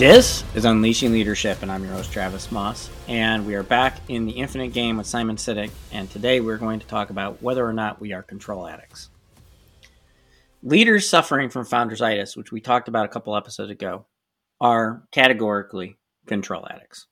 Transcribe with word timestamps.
This 0.00 0.44
is 0.54 0.64
Unleashing 0.64 1.12
Leadership, 1.12 1.60
and 1.60 1.70
I'm 1.70 1.84
your 1.84 1.92
host, 1.92 2.10
Travis 2.10 2.46
Maus. 2.46 2.88
And 3.06 3.46
we 3.46 3.54
are 3.54 3.62
back 3.62 3.98
in 4.08 4.24
the 4.24 4.32
infinite 4.32 4.72
game 4.72 4.96
with 4.96 5.06
Simon 5.06 5.36
Sinek. 5.36 5.70
And 5.92 6.10
today 6.10 6.40
we're 6.40 6.56
going 6.56 6.80
to 6.80 6.86
talk 6.86 7.10
about 7.10 7.42
whether 7.42 7.62
or 7.62 7.74
not 7.74 8.00
we 8.00 8.14
are 8.14 8.22
control 8.22 8.66
addicts. 8.66 9.10
Leaders 10.62 11.06
suffering 11.06 11.50
from 11.50 11.66
foundersitis, 11.66 12.34
which 12.34 12.50
we 12.50 12.62
talked 12.62 12.88
about 12.88 13.04
a 13.04 13.10
couple 13.10 13.36
episodes 13.36 13.70
ago, 13.70 14.06
are 14.58 15.02
categorically 15.12 15.98
control 16.24 16.66
addicts. 16.70 17.06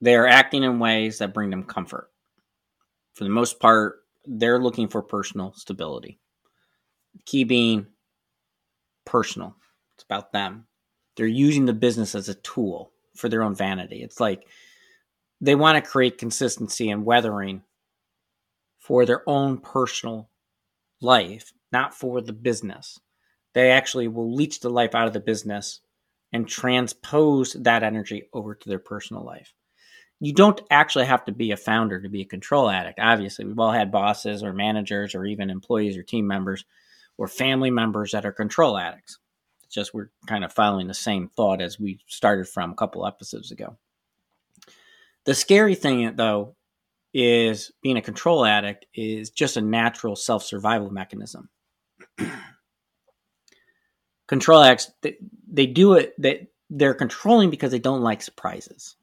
They 0.00 0.16
are 0.16 0.26
acting 0.26 0.62
in 0.62 0.78
ways 0.78 1.18
that 1.18 1.34
bring 1.34 1.50
them 1.50 1.64
comfort. 1.64 2.10
For 3.12 3.24
the 3.24 3.30
most 3.30 3.60
part, 3.60 3.96
they're 4.24 4.62
looking 4.62 4.88
for 4.88 5.02
personal 5.02 5.52
stability. 5.52 6.20
Key 7.26 7.44
being 7.44 7.86
personal, 9.04 9.56
it's 9.94 10.04
about 10.04 10.32
them 10.32 10.67
they're 11.18 11.26
using 11.26 11.66
the 11.66 11.72
business 11.72 12.14
as 12.14 12.28
a 12.28 12.34
tool 12.36 12.92
for 13.16 13.28
their 13.28 13.42
own 13.42 13.52
vanity. 13.52 14.04
It's 14.04 14.20
like 14.20 14.46
they 15.40 15.56
want 15.56 15.84
to 15.84 15.90
create 15.90 16.16
consistency 16.16 16.90
and 16.90 17.04
weathering 17.04 17.62
for 18.78 19.04
their 19.04 19.28
own 19.28 19.58
personal 19.58 20.30
life, 21.00 21.52
not 21.72 21.92
for 21.92 22.20
the 22.20 22.32
business. 22.32 23.00
They 23.52 23.72
actually 23.72 24.06
will 24.06 24.32
leech 24.32 24.60
the 24.60 24.70
life 24.70 24.94
out 24.94 25.08
of 25.08 25.12
the 25.12 25.18
business 25.18 25.80
and 26.32 26.46
transpose 26.46 27.54
that 27.54 27.82
energy 27.82 28.28
over 28.32 28.54
to 28.54 28.68
their 28.68 28.78
personal 28.78 29.24
life. 29.24 29.52
You 30.20 30.32
don't 30.32 30.60
actually 30.70 31.06
have 31.06 31.24
to 31.24 31.32
be 31.32 31.50
a 31.50 31.56
founder 31.56 32.00
to 32.00 32.08
be 32.08 32.20
a 32.20 32.26
control 32.26 32.70
addict. 32.70 33.00
Obviously, 33.00 33.44
we've 33.44 33.58
all 33.58 33.72
had 33.72 33.90
bosses 33.90 34.44
or 34.44 34.52
managers 34.52 35.16
or 35.16 35.24
even 35.24 35.50
employees 35.50 35.96
or 35.96 36.04
team 36.04 36.28
members 36.28 36.64
or 37.16 37.26
family 37.26 37.72
members 37.72 38.12
that 38.12 38.24
are 38.24 38.32
control 38.32 38.78
addicts 38.78 39.18
just 39.68 39.94
we're 39.94 40.10
kind 40.26 40.44
of 40.44 40.52
following 40.52 40.86
the 40.86 40.94
same 40.94 41.30
thought 41.36 41.60
as 41.60 41.78
we 41.78 42.00
started 42.06 42.48
from 42.48 42.72
a 42.72 42.76
couple 42.76 43.06
episodes 43.06 43.50
ago. 43.50 43.76
The 45.24 45.34
scary 45.34 45.74
thing, 45.74 46.16
though, 46.16 46.56
is 47.12 47.72
being 47.82 47.96
a 47.96 48.02
control 48.02 48.44
addict 48.44 48.86
is 48.94 49.30
just 49.30 49.56
a 49.56 49.60
natural 49.60 50.16
self 50.16 50.42
survival 50.42 50.90
mechanism. 50.90 51.48
control 54.26 54.62
addicts, 54.62 54.90
they, 55.02 55.16
they 55.50 55.66
do 55.66 55.94
it, 55.94 56.14
they, 56.18 56.48
they're 56.70 56.94
controlling 56.94 57.50
because 57.50 57.70
they 57.70 57.78
don't 57.78 58.02
like 58.02 58.22
surprises. 58.22 58.96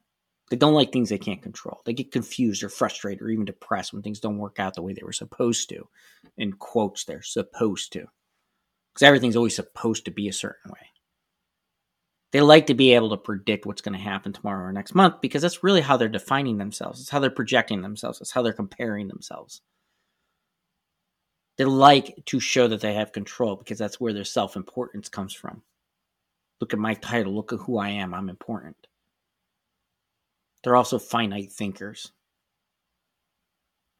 They 0.50 0.56
don't 0.56 0.74
like 0.74 0.92
things 0.92 1.08
they 1.08 1.18
can't 1.18 1.42
control. 1.42 1.82
They 1.84 1.92
get 1.92 2.12
confused 2.12 2.62
or 2.62 2.68
frustrated 2.68 3.20
or 3.20 3.28
even 3.28 3.44
depressed 3.44 3.92
when 3.92 4.02
things 4.02 4.20
don't 4.20 4.38
work 4.38 4.60
out 4.60 4.74
the 4.74 4.82
way 4.82 4.92
they 4.92 5.02
were 5.02 5.12
supposed 5.12 5.68
to. 5.70 5.88
In 6.38 6.52
quotes, 6.52 7.04
they're 7.04 7.22
supposed 7.22 7.92
to 7.94 8.06
because 8.96 9.06
everything's 9.06 9.36
always 9.36 9.54
supposed 9.54 10.06
to 10.06 10.10
be 10.10 10.26
a 10.26 10.32
certain 10.32 10.70
way. 10.70 10.86
They 12.32 12.40
like 12.40 12.68
to 12.68 12.74
be 12.74 12.94
able 12.94 13.10
to 13.10 13.18
predict 13.18 13.66
what's 13.66 13.82
going 13.82 13.92
to 13.92 14.02
happen 14.02 14.32
tomorrow 14.32 14.64
or 14.64 14.72
next 14.72 14.94
month 14.94 15.20
because 15.20 15.42
that's 15.42 15.62
really 15.62 15.82
how 15.82 15.98
they're 15.98 16.08
defining 16.08 16.56
themselves. 16.56 17.02
It's 17.02 17.10
how 17.10 17.18
they're 17.18 17.28
projecting 17.28 17.82
themselves. 17.82 18.22
It's 18.22 18.30
how 18.30 18.40
they're 18.40 18.54
comparing 18.54 19.08
themselves. 19.08 19.60
They 21.58 21.66
like 21.66 22.24
to 22.24 22.40
show 22.40 22.68
that 22.68 22.80
they 22.80 22.94
have 22.94 23.12
control 23.12 23.56
because 23.56 23.76
that's 23.76 24.00
where 24.00 24.14
their 24.14 24.24
self 24.24 24.56
importance 24.56 25.10
comes 25.10 25.34
from. 25.34 25.60
Look 26.62 26.72
at 26.72 26.78
my 26.78 26.94
title. 26.94 27.34
Look 27.34 27.52
at 27.52 27.60
who 27.60 27.76
I 27.76 27.90
am. 27.90 28.14
I'm 28.14 28.30
important. 28.30 28.76
They're 30.64 30.76
also 30.76 30.98
finite 30.98 31.52
thinkers. 31.52 32.12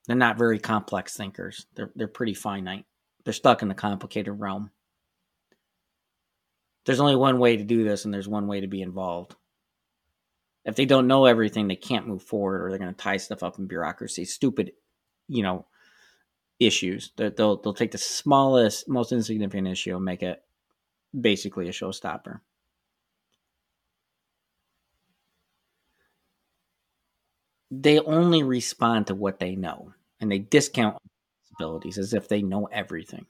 They're 0.06 0.16
not 0.16 0.38
very 0.38 0.58
complex 0.58 1.18
thinkers. 1.18 1.66
They're, 1.74 1.92
they're 1.94 2.08
pretty 2.08 2.34
finite. 2.34 2.86
They're 3.24 3.34
stuck 3.34 3.60
in 3.60 3.68
the 3.68 3.74
complicated 3.74 4.40
realm 4.40 4.70
there's 6.86 7.00
only 7.00 7.16
one 7.16 7.38
way 7.38 7.56
to 7.56 7.64
do 7.64 7.84
this 7.84 8.04
and 8.04 8.14
there's 8.14 8.28
one 8.28 8.46
way 8.46 8.60
to 8.60 8.68
be 8.68 8.80
involved. 8.80 9.34
If 10.64 10.76
they 10.76 10.84
don't 10.86 11.08
know 11.08 11.26
everything, 11.26 11.68
they 11.68 11.76
can't 11.76 12.06
move 12.06 12.22
forward 12.22 12.64
or 12.64 12.70
they're 12.70 12.78
going 12.78 12.94
to 12.94 12.96
tie 12.96 13.18
stuff 13.18 13.42
up 13.42 13.58
in 13.58 13.66
bureaucracy, 13.66 14.24
stupid, 14.24 14.72
you 15.28 15.42
know, 15.42 15.66
issues. 16.58 17.12
They'll 17.16 17.56
they'll 17.56 17.74
take 17.74 17.90
the 17.90 17.98
smallest, 17.98 18.88
most 18.88 19.12
insignificant 19.12 19.68
issue 19.68 19.94
and 19.94 20.04
make 20.04 20.22
it 20.22 20.42
basically 21.18 21.68
a 21.68 21.72
showstopper. 21.72 22.40
They 27.70 27.98
only 27.98 28.42
respond 28.44 29.08
to 29.08 29.14
what 29.14 29.40
they 29.40 29.56
know 29.56 29.92
and 30.20 30.30
they 30.30 30.38
discount 30.38 30.96
abilities 31.56 31.98
as 31.98 32.14
if 32.14 32.28
they 32.28 32.42
know 32.42 32.66
everything 32.66 33.26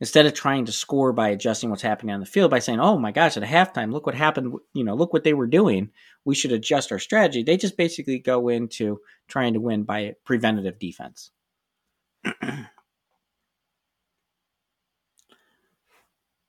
instead 0.00 0.26
of 0.26 0.34
trying 0.34 0.64
to 0.66 0.72
score 0.72 1.12
by 1.12 1.28
adjusting 1.28 1.70
what's 1.70 1.82
happening 1.82 2.14
on 2.14 2.20
the 2.20 2.26
field 2.26 2.50
by 2.50 2.58
saying, 2.58 2.80
"Oh 2.80 2.98
my 2.98 3.12
gosh, 3.12 3.36
at 3.36 3.42
halftime, 3.42 3.92
look 3.92 4.06
what 4.06 4.14
happened, 4.14 4.54
you 4.74 4.84
know, 4.84 4.94
look 4.94 5.12
what 5.12 5.24
they 5.24 5.34
were 5.34 5.46
doing. 5.46 5.90
We 6.24 6.34
should 6.34 6.52
adjust 6.52 6.92
our 6.92 6.98
strategy." 6.98 7.42
They 7.42 7.56
just 7.56 7.76
basically 7.76 8.18
go 8.18 8.48
into 8.48 9.00
trying 9.28 9.54
to 9.54 9.60
win 9.60 9.84
by 9.84 10.16
preventative 10.24 10.78
defense. 10.78 11.30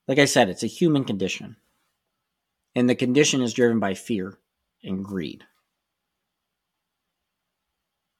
like 0.07 0.19
I 0.19 0.25
said, 0.25 0.49
it's 0.49 0.63
a 0.63 0.67
human 0.67 1.03
condition. 1.03 1.57
And 2.75 2.89
the 2.89 2.95
condition 2.95 3.41
is 3.41 3.53
driven 3.53 3.79
by 3.79 3.93
fear 3.93 4.37
and 4.83 5.03
greed. 5.03 5.43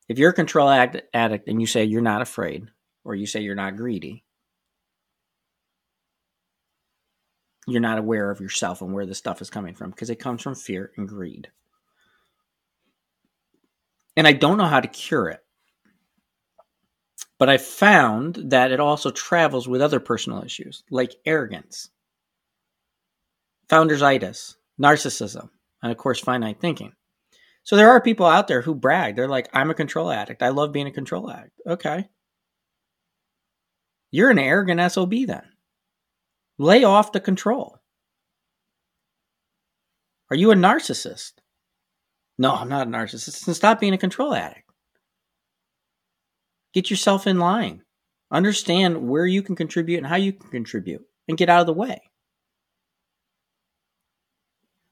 If 0.10 0.18
you're 0.18 0.32
a 0.32 0.34
control 0.34 0.70
addict 0.70 1.48
and 1.48 1.60
you 1.60 1.68
say 1.68 1.84
you're 1.84 2.02
not 2.02 2.22
afraid 2.22 2.68
or 3.04 3.14
you 3.14 3.26
say 3.26 3.42
you're 3.42 3.56
not 3.56 3.76
greedy, 3.76 4.24
you're 7.68 7.82
not 7.82 8.00
aware 8.00 8.32
of 8.32 8.40
yourself 8.40 8.82
and 8.82 8.94
where 8.94 9.06
the 9.06 9.14
stuff 9.14 9.42
is 9.42 9.50
coming 9.50 9.76
from 9.76 9.92
because 9.92 10.10
it 10.10 10.20
comes 10.20 10.42
from 10.42 10.56
fear 10.56 10.92
and 10.96 11.08
greed. 11.08 11.50
And 14.16 14.26
I 14.26 14.32
don't 14.32 14.58
know 14.58 14.66
how 14.66 14.80
to 14.80 14.88
cure 14.88 15.28
it. 15.30 15.44
But 17.38 17.50
I 17.50 17.58
found 17.58 18.36
that 18.52 18.72
it 18.72 18.80
also 18.80 19.12
travels 19.12 19.68
with 19.68 19.82
other 19.82 20.00
personal 20.00 20.44
issues 20.44 20.84
like 20.90 21.16
arrogance, 21.26 21.90
foundersitis, 23.70 24.56
narcissism, 24.82 25.50
and 25.84 25.92
of 25.92 25.98
course, 25.98 26.20
finite 26.20 26.60
thinking. 26.60 26.94
So 27.64 27.76
there 27.76 27.90
are 27.90 28.02
people 28.02 28.26
out 28.26 28.48
there 28.48 28.62
who 28.62 28.74
brag. 28.74 29.16
They're 29.16 29.28
like, 29.28 29.50
I'm 29.54 29.70
a 29.70 29.76
control 29.76 30.10
addict. 30.10 30.42
I 30.42 30.50
love 30.50 30.72
being 30.72 30.88
a 30.88 30.92
control 30.92 31.30
addict. 31.30 31.60
Okay. 31.68 32.08
You're 34.10 34.32
an 34.32 34.40
arrogant 34.40 34.92
SOB 34.92 35.14
then. 35.28 35.44
Lay 36.58 36.84
off 36.84 37.12
the 37.12 37.20
control. 37.20 37.80
Are 40.30 40.36
you 40.36 40.52
a 40.52 40.56
narcissist? 40.56 41.34
No, 42.38 42.54
I'm 42.54 42.70
not 42.70 42.88
a 42.88 42.90
narcissist. 42.90 43.48
And 43.48 43.56
stop 43.56 43.80
being 43.80 43.94
a 43.94 43.98
control 43.98 44.34
addict. 44.34 44.70
Get 46.74 46.90
yourself 46.90 47.28
in 47.28 47.40
line. 47.40 47.84
Understand 48.30 49.08
where 49.08 49.26
you 49.26 49.42
can 49.42 49.56
contribute 49.56 49.98
and 49.98 50.08
how 50.08 50.18
you 50.18 50.34
can 50.34 50.50
contribute 50.50 51.06
and 51.28 51.38
get 51.38 51.50
out 51.50 51.62
of 51.62 51.68
the 51.68 51.74
way. 51.74 52.02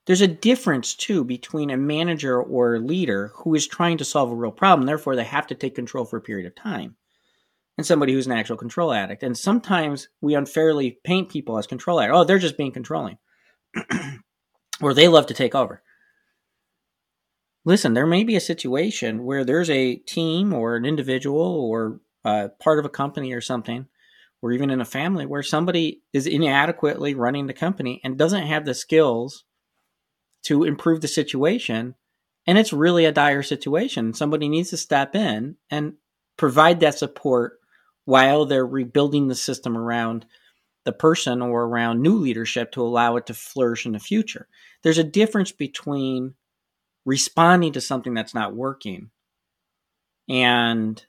There's 0.06 0.22
a 0.22 0.28
difference, 0.28 0.94
too, 0.94 1.24
between 1.24 1.72
a 1.72 1.78
manager 1.78 2.42
or 2.42 2.76
a 2.76 2.80
leader 2.80 3.32
who 3.36 3.56
is 3.56 3.68
trying 3.68 3.98
to 3.98 4.06
solve 4.06 4.32
a 4.32 4.36
real 4.36 4.52
problem, 4.52 4.86
therefore, 4.86 5.16
they 5.16 5.24
have 5.24 5.48
to 5.48 5.56
take 5.56 5.76
control 5.76 6.06
for 6.06 6.18
a 6.18 6.22
period 6.22 6.46
of 6.46 6.56
time, 6.56 6.96
and 7.78 7.86
somebody 7.86 8.14
who's 8.14 8.26
an 8.26 8.32
actual 8.32 8.58
control 8.58 8.94
addict. 8.94 9.24
And 9.24 9.38
sometimes 9.38 10.08
we 10.22 10.34
unfairly 10.36 11.00
paint 11.04 11.30
people 11.30 11.58
as 11.58 11.68
control 11.68 12.00
addict. 12.00 12.16
Oh, 12.16 12.24
they're 12.24 12.40
just 12.40 12.58
being 12.58 12.72
controlling. 12.72 13.18
or 14.82 14.94
they 14.94 15.08
love 15.08 15.28
to 15.28 15.34
take 15.34 15.56
over. 15.56 15.82
Listen, 17.66 17.94
there 17.94 18.06
may 18.06 18.24
be 18.24 18.36
a 18.36 18.42
situation 18.42 19.26
where 19.26 19.44
there's 19.44 19.70
a 19.70 19.96
team 19.96 20.54
or 20.54 20.76
an 20.76 20.86
individual 20.86 21.42
or 21.42 22.00
uh, 22.24 22.50
part 22.60 22.80
of 22.80 22.86
a 22.86 22.90
company 22.90 23.34
or 23.34 23.42
something, 23.42 23.88
or 24.42 24.52
even 24.52 24.70
in 24.70 24.80
a 24.80 24.86
family 24.86 25.26
where 25.26 25.44
somebody 25.44 26.04
is 26.14 26.28
inadequately 26.28 27.16
running 27.16 27.48
the 27.48 27.54
company 27.54 28.00
and 28.04 28.18
doesn't 28.18 28.46
have 28.46 28.66
the 28.66 28.74
skills 28.74 29.44
to 30.44 30.64
improve 30.64 31.02
the 31.02 31.08
situation. 31.08 31.96
And 32.46 32.58
it's 32.58 32.72
really 32.72 33.06
a 33.06 33.12
dire 33.12 33.42
situation. 33.42 34.14
Somebody 34.14 34.48
needs 34.48 34.70
to 34.70 34.78
step 34.78 35.16
in 35.16 35.56
and 35.72 35.94
provide 36.38 36.80
that 36.82 36.98
support 36.98 37.60
while 38.06 38.46
they're 38.46 38.66
rebuilding 38.66 39.28
the 39.28 39.36
system 39.36 39.78
around 39.78 40.26
the 40.86 40.94
person 40.94 41.42
or 41.42 41.64
around 41.64 42.02
new 42.02 42.16
leadership 42.16 42.72
to 42.72 42.82
allow 42.82 43.16
it 43.18 43.26
to 43.26 43.34
flourish 43.34 43.86
in 43.86 43.92
the 43.92 44.00
future. 44.00 44.48
There's 44.84 45.00
a 45.00 45.04
difference 45.04 45.52
between 45.52 46.36
responding 47.06 47.74
to 47.74 47.82
something 47.82 48.14
that's 48.14 48.36
not 48.36 48.56
working 48.56 49.10
and 50.30 51.04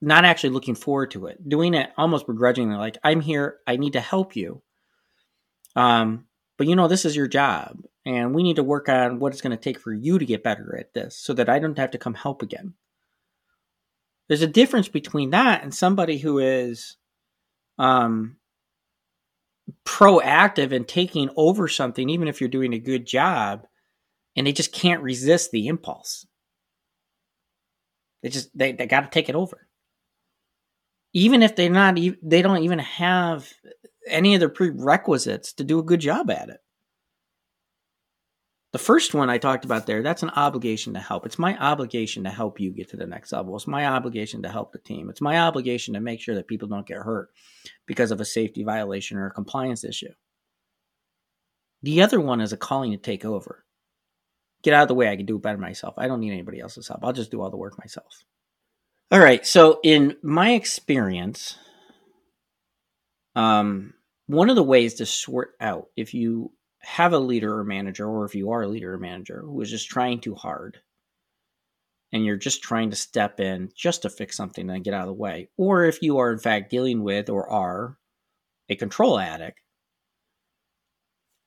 not 0.00 0.24
actually 0.24 0.50
looking 0.50 0.74
forward 0.74 1.10
to 1.12 1.26
it, 1.26 1.48
doing 1.48 1.74
it 1.74 1.90
almost 1.96 2.26
begrudgingly, 2.26 2.76
like, 2.76 2.98
I'm 3.02 3.20
here, 3.20 3.58
I 3.66 3.76
need 3.76 3.94
to 3.94 4.00
help 4.00 4.36
you. 4.36 4.62
Um, 5.74 6.26
but 6.58 6.66
you 6.66 6.76
know, 6.76 6.88
this 6.88 7.04
is 7.04 7.16
your 7.16 7.26
job, 7.26 7.82
and 8.04 8.34
we 8.34 8.42
need 8.42 8.56
to 8.56 8.62
work 8.62 8.88
on 8.88 9.18
what 9.18 9.32
it's 9.32 9.42
going 9.42 9.56
to 9.56 9.62
take 9.62 9.78
for 9.78 9.92
you 9.92 10.18
to 10.18 10.24
get 10.24 10.42
better 10.42 10.76
at 10.78 10.94
this 10.94 11.16
so 11.16 11.32
that 11.34 11.48
I 11.48 11.58
don't 11.58 11.78
have 11.78 11.90
to 11.92 11.98
come 11.98 12.14
help 12.14 12.42
again. 12.42 12.74
There's 14.28 14.42
a 14.42 14.48
difference 14.48 14.88
between 14.88 15.30
that 15.30 15.62
and 15.62 15.74
somebody 15.74 16.18
who 16.18 16.38
is 16.38 16.96
um, 17.78 18.36
proactive 19.84 20.72
and 20.72 20.86
taking 20.86 21.30
over 21.36 21.68
something, 21.68 22.08
even 22.08 22.28
if 22.28 22.40
you're 22.40 22.48
doing 22.48 22.72
a 22.72 22.78
good 22.78 23.06
job, 23.06 23.66
and 24.34 24.46
they 24.46 24.52
just 24.52 24.72
can't 24.72 25.02
resist 25.02 25.50
the 25.50 25.68
impulse. 25.68 26.26
They 28.22 28.28
just 28.30 28.56
they, 28.56 28.72
they 28.72 28.86
got 28.86 29.00
to 29.02 29.10
take 29.10 29.28
it 29.28 29.34
over. 29.34 29.68
Even 31.12 31.42
if 31.42 31.56
they're 31.56 31.70
not, 31.70 31.96
they 32.22 32.42
don't 32.42 32.62
even 32.62 32.80
have 32.80 33.50
any 34.06 34.34
of 34.34 34.40
the 34.40 34.48
prerequisites 34.48 35.52
to 35.54 35.64
do 35.64 35.78
a 35.78 35.84
good 35.84 36.00
job 36.00 36.30
at 36.30 36.48
it. 36.48 36.60
The 38.76 38.82
first 38.82 39.14
one 39.14 39.30
I 39.30 39.38
talked 39.38 39.64
about 39.64 39.86
there, 39.86 40.02
that's 40.02 40.22
an 40.22 40.28
obligation 40.36 40.92
to 40.92 41.00
help. 41.00 41.24
It's 41.24 41.38
my 41.38 41.56
obligation 41.56 42.24
to 42.24 42.28
help 42.28 42.60
you 42.60 42.72
get 42.72 42.90
to 42.90 42.98
the 42.98 43.06
next 43.06 43.32
level. 43.32 43.56
It's 43.56 43.66
my 43.66 43.86
obligation 43.86 44.42
to 44.42 44.50
help 44.50 44.72
the 44.72 44.78
team. 44.78 45.08
It's 45.08 45.22
my 45.22 45.38
obligation 45.38 45.94
to 45.94 46.00
make 46.00 46.20
sure 46.20 46.34
that 46.34 46.46
people 46.46 46.68
don't 46.68 46.86
get 46.86 46.98
hurt 46.98 47.30
because 47.86 48.10
of 48.10 48.20
a 48.20 48.26
safety 48.26 48.64
violation 48.64 49.16
or 49.16 49.28
a 49.28 49.32
compliance 49.32 49.82
issue. 49.82 50.12
The 51.84 52.02
other 52.02 52.20
one 52.20 52.42
is 52.42 52.52
a 52.52 52.58
calling 52.58 52.90
to 52.90 52.98
take 52.98 53.24
over. 53.24 53.64
Get 54.62 54.74
out 54.74 54.82
of 54.82 54.88
the 54.88 54.94
way. 54.94 55.08
I 55.08 55.16
can 55.16 55.24
do 55.24 55.36
it 55.36 55.42
better 55.42 55.56
myself. 55.56 55.94
I 55.96 56.06
don't 56.06 56.20
need 56.20 56.32
anybody 56.32 56.60
else's 56.60 56.88
help. 56.88 57.00
I'll 57.02 57.14
just 57.14 57.30
do 57.30 57.40
all 57.40 57.48
the 57.48 57.56
work 57.56 57.78
myself. 57.78 58.24
All 59.10 59.20
right. 59.20 59.46
So, 59.46 59.80
in 59.84 60.16
my 60.22 60.50
experience, 60.50 61.56
um, 63.34 63.94
one 64.26 64.50
of 64.50 64.56
the 64.56 64.62
ways 64.62 64.96
to 64.96 65.06
sort 65.06 65.52
out 65.62 65.86
if 65.96 66.12
you 66.12 66.52
have 66.86 67.12
a 67.12 67.18
leader 67.18 67.58
or 67.58 67.64
manager, 67.64 68.06
or 68.08 68.24
if 68.24 68.34
you 68.36 68.52
are 68.52 68.62
a 68.62 68.68
leader 68.68 68.94
or 68.94 68.98
manager 68.98 69.42
who 69.44 69.60
is 69.60 69.70
just 69.70 69.88
trying 69.88 70.20
too 70.20 70.36
hard 70.36 70.78
and 72.12 72.24
you're 72.24 72.36
just 72.36 72.62
trying 72.62 72.90
to 72.90 72.96
step 72.96 73.40
in 73.40 73.70
just 73.74 74.02
to 74.02 74.08
fix 74.08 74.36
something 74.36 74.70
and 74.70 74.84
get 74.84 74.94
out 74.94 75.02
of 75.02 75.08
the 75.08 75.12
way, 75.12 75.48
or 75.56 75.84
if 75.84 76.00
you 76.00 76.18
are 76.18 76.32
in 76.32 76.38
fact 76.38 76.70
dealing 76.70 77.02
with 77.02 77.28
or 77.28 77.50
are 77.50 77.98
a 78.68 78.76
control 78.76 79.18
addict, 79.18 79.60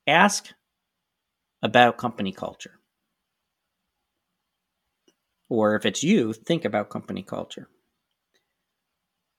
ask 0.06 0.50
about 1.62 1.98
company 1.98 2.34
culture. 2.34 2.80
Or 5.48 5.76
if 5.76 5.86
it's 5.86 6.04
you, 6.04 6.34
think 6.34 6.66
about 6.66 6.90
company 6.90 7.24
culture. 7.24 7.70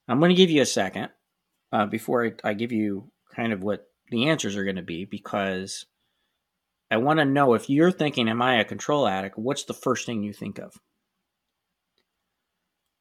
I'm 0.09 0.19
going 0.19 0.31
to 0.31 0.35
give 0.35 0.51
you 0.51 0.63
a 0.63 0.67
second 0.67 1.11
uh, 1.73 1.87
before 1.87 2.25
I, 2.25 2.33
I 2.43 2.55
give 2.55 2.73
you 2.73 3.13
kind 3.37 3.53
of 3.53 3.63
what 3.63 3.87
the 4.11 4.29
answers 4.29 4.57
are 4.57 4.65
going 4.65 4.77
to 4.77 4.83
be 4.83 5.05
because 5.05 5.87
I 6.91 6.97
want 6.97 7.19
to 7.21 7.25
know 7.25 7.55
if 7.55 7.71
you're 7.71 7.93
thinking, 7.93 8.29
Am 8.29 8.43
I 8.43 8.61
a 8.61 8.65
control 8.65 9.07
addict? 9.07 9.39
What's 9.39 9.65
the 9.65 9.75
first 9.75 10.07
thing 10.07 10.23
you 10.23 10.33
think 10.33 10.59
of? 10.59 10.75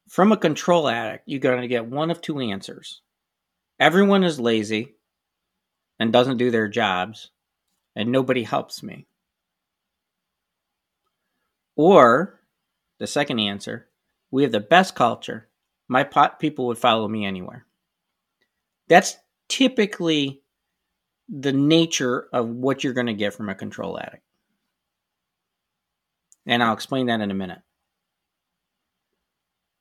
From 0.08 0.32
a 0.32 0.36
control 0.36 0.88
addict, 0.88 1.24
you're 1.26 1.40
going 1.40 1.60
to 1.62 1.68
get 1.68 1.86
one 1.86 2.10
of 2.10 2.20
two 2.20 2.40
answers. 2.40 3.00
Everyone 3.78 4.24
is 4.24 4.40
lazy 4.40 4.94
and 5.98 6.12
doesn't 6.12 6.36
do 6.36 6.50
their 6.50 6.68
jobs, 6.68 7.30
and 7.94 8.10
nobody 8.10 8.42
helps 8.42 8.82
me. 8.82 9.06
Or 11.76 12.40
the 12.98 13.06
second 13.06 13.38
answer, 13.38 13.88
we 14.30 14.42
have 14.42 14.52
the 14.52 14.60
best 14.60 14.94
culture. 14.94 15.48
My 15.88 16.04
pot 16.04 16.38
people 16.38 16.66
would 16.66 16.78
follow 16.78 17.08
me 17.08 17.24
anywhere. 17.24 17.66
That's 18.88 19.16
typically 19.48 20.42
the 21.30 21.52
nature 21.52 22.28
of 22.32 22.48
what 22.48 22.82
you're 22.82 22.92
going 22.92 23.06
to 23.06 23.14
get 23.14 23.34
from 23.34 23.48
a 23.48 23.54
control 23.54 23.98
addict. 23.98 24.22
And 26.46 26.62
I'll 26.62 26.74
explain 26.74 27.06
that 27.06 27.20
in 27.20 27.30
a 27.30 27.34
minute. 27.34 27.60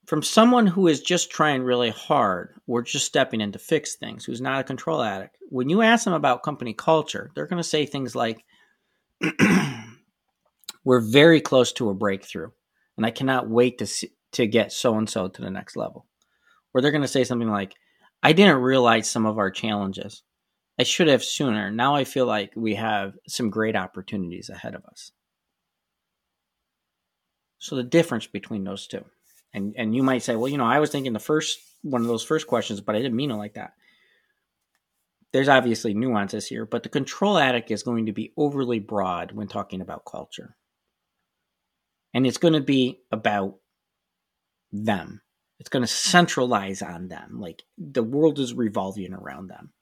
From 0.06 0.24
someone 0.24 0.68
who 0.68 0.88
is 0.88 1.01
just 1.01 1.31
trying 1.31 1.63
really 1.63 1.92
hard 1.92 2.56
or 2.68 2.81
just 2.81 3.06
stepping 3.06 3.42
in 3.42 3.51
to 3.51 3.60
fix 3.60 3.96
things, 3.96 4.25
who's 4.25 4.42
not 4.42 4.60
a 4.60 4.63
control 4.63 5.01
addict, 5.01 5.38
when 5.50 5.69
you 5.69 5.81
ask 5.81 6.04
them 6.04 6.13
about 6.13 6.44
company 6.44 6.74
culture, 6.74 7.31
they're 7.36 7.48
going 7.48 7.62
to 7.62 7.68
say 7.68 7.86
things 7.86 8.16
like, 8.16 8.44
We're 10.84 11.01
very 11.01 11.42
close 11.42 11.72
to 11.74 11.90
a 11.90 11.94
breakthrough, 11.94 12.50
and 12.98 13.06
I 13.06 13.12
cannot 13.12 13.50
wait 13.50 13.78
to, 13.80 13.86
see, 13.86 14.12
to 14.34 14.48
get 14.48 14.72
so 14.72 14.98
and 14.98 15.10
so 15.10 15.28
to 15.28 15.42
the 15.42 15.50
next 15.50 15.75
level. 15.75 16.06
Or 16.74 16.81
they're 16.81 16.92
going 16.92 17.01
to 17.04 17.07
say 17.07 17.24
something 17.24 17.50
like, 17.50 17.75
I 18.24 18.34
didn't 18.34 18.57
realize 18.57 19.10
some 19.10 19.25
of 19.25 19.38
our 19.38 19.51
challenges. 19.51 20.24
I 20.79 20.83
should 20.83 21.09
have 21.09 21.23
sooner. 21.23 21.69
Now 21.69 21.95
I 21.95 22.05
feel 22.05 22.25
like 22.25 22.53
we 22.55 22.75
have 22.75 23.17
some 23.27 23.49
great 23.49 23.75
opportunities 23.75 24.49
ahead 24.49 24.75
of 24.75 24.85
us. 24.85 25.11
So 27.57 27.75
the 27.75 27.83
difference 27.83 28.27
between 28.27 28.63
those 28.63 28.87
two. 28.87 29.03
And 29.53 29.75
and 29.77 29.93
you 29.93 30.03
might 30.03 30.23
say, 30.23 30.37
well, 30.37 30.47
you 30.47 30.57
know, 30.57 30.65
I 30.65 30.79
was 30.79 30.89
thinking 30.89 31.11
the 31.11 31.19
first 31.19 31.59
one 31.81 32.01
of 32.01 32.07
those 32.07 32.23
first 32.23 32.47
questions, 32.47 32.79
but 32.79 32.95
I 32.95 32.99
didn't 32.99 33.17
mean 33.17 33.31
it 33.31 33.35
like 33.35 33.55
that. 33.55 33.73
There's 35.33 35.49
obviously 35.49 35.93
nuances 35.93 36.47
here, 36.47 36.65
but 36.65 36.83
the 36.83 36.89
control 36.89 37.37
addict 37.37 37.71
is 37.71 37.83
going 37.83 38.05
to 38.05 38.13
be 38.13 38.31
overly 38.37 38.79
broad 38.79 39.31
when 39.31 39.47
talking 39.47 39.81
about 39.81 40.05
culture. 40.05 40.55
And 42.13 42.25
it's 42.25 42.37
going 42.37 42.53
to 42.53 42.61
be 42.61 43.01
about 43.11 43.57
them. 44.71 45.21
It's 45.59 45.69
going 45.69 45.83
to 45.83 45.87
centralize 45.87 46.81
on 46.81 47.09
them. 47.09 47.39
Like 47.39 47.63
the 47.77 48.03
world 48.03 48.39
is 48.39 48.53
revolving 48.53 49.13
around 49.13 49.49
them. 49.49 49.73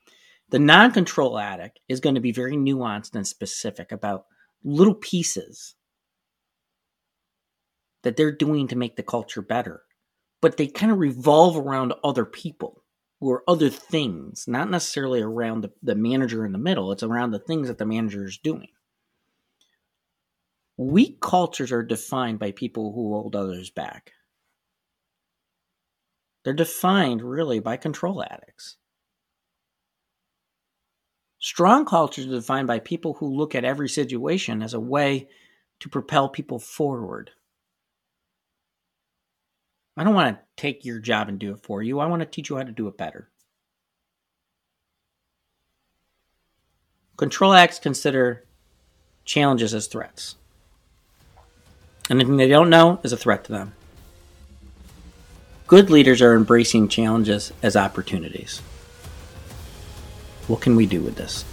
The 0.49 0.59
non 0.59 0.91
control 0.91 1.38
addict 1.38 1.79
is 1.89 1.99
going 1.99 2.15
to 2.15 2.21
be 2.21 2.31
very 2.31 2.55
nuanced 2.55 3.15
and 3.15 3.27
specific 3.27 3.91
about 3.91 4.25
little 4.63 4.95
pieces 4.95 5.75
that 8.03 8.15
they're 8.15 8.31
doing 8.31 8.67
to 8.69 8.77
make 8.77 8.95
the 8.95 9.03
culture 9.03 9.41
better. 9.41 9.81
But 10.41 10.57
they 10.57 10.67
kind 10.67 10.91
of 10.91 10.99
revolve 10.99 11.57
around 11.57 11.94
other 12.03 12.23
people 12.23 12.83
or 13.19 13.44
other 13.47 13.69
things, 13.69 14.45
not 14.47 14.69
necessarily 14.69 15.21
around 15.21 15.61
the, 15.61 15.71
the 15.81 15.95
manager 15.95 16.45
in 16.45 16.51
the 16.51 16.57
middle. 16.59 16.92
It's 16.92 17.04
around 17.04 17.31
the 17.31 17.39
things 17.39 17.68
that 17.68 17.80
the 17.80 17.85
manager 17.85 18.25
is 18.25 18.37
doing. 18.37 18.69
Weak 20.77 21.19
cultures 21.19 21.71
are 21.71 21.81
defined 21.81 22.37
by 22.37 22.51
people 22.51 22.94
who 22.94 23.13
hold 23.13 23.35
others 23.35 23.71
back. 23.71 24.11
They're 26.44 26.54
defined 26.54 27.23
really 27.23 27.59
by 27.59 27.77
control 27.77 28.23
addicts. 28.23 28.77
Strong 31.47 31.85
cultures 31.85 32.27
are 32.27 32.31
defined 32.31 32.68
by 32.68 32.77
people 32.77 33.13
who 33.13 33.33
look 33.33 33.56
at 33.56 33.63
every 33.63 33.87
situation 33.87 34.61
as 34.61 34.73
a 34.73 34.81
way 34.81 35.30
to 35.80 35.87
propel 35.87 36.27
people 36.27 36.59
forward. 36.59 37.31
I 39.95 40.04
don't 40.04 40.13
want 40.13 40.35
to 40.35 40.44
take 40.57 40.83
your 40.83 40.99
job 40.99 41.30
and 41.30 41.39
do 41.39 41.54
it 41.54 41.63
for 41.63 41.81
you. 41.81 42.01
I 42.01 42.06
want 42.07 42.19
to 42.19 42.25
teach 42.25 42.49
you 42.49 42.57
how 42.57 42.63
to 42.63 42.71
do 42.73 42.89
it 42.89 42.97
better. 42.97 43.30
Control 47.16 47.54
addicts 47.54 47.80
consider 47.80 48.44
challenges 49.23 49.73
as 49.73 49.87
threats. 49.87 50.35
Anything 52.09 52.35
they 52.35 52.49
don't 52.49 52.69
know 52.69 52.99
is 53.04 53.13
a 53.13 53.18
threat 53.18 53.45
to 53.45 53.54
them. 53.54 53.73
Good 55.66 55.89
leaders 55.89 56.21
are 56.21 56.35
embracing 56.35 56.89
challenges 56.89 57.54
as 57.63 57.77
opportunities. 57.77 58.61
What 60.47 60.61
can 60.61 60.75
we 60.75 60.85
do 60.85 61.01
with 61.01 61.16
this? 61.16 61.44